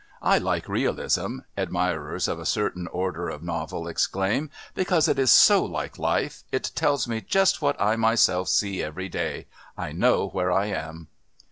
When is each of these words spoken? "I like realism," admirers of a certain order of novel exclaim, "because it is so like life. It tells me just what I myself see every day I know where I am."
"I 0.23 0.39
like 0.39 0.67
realism," 0.67 1.41
admirers 1.55 2.27
of 2.27 2.39
a 2.39 2.45
certain 2.47 2.87
order 2.87 3.29
of 3.29 3.43
novel 3.43 3.87
exclaim, 3.87 4.49
"because 4.73 5.07
it 5.07 5.19
is 5.19 5.29
so 5.29 5.63
like 5.63 5.99
life. 5.99 6.41
It 6.51 6.71
tells 6.73 7.07
me 7.07 7.21
just 7.21 7.61
what 7.61 7.79
I 7.79 7.95
myself 7.97 8.49
see 8.49 8.81
every 8.81 9.09
day 9.09 9.45
I 9.77 9.91
know 9.91 10.29
where 10.29 10.51
I 10.51 10.65
am." 10.69 11.07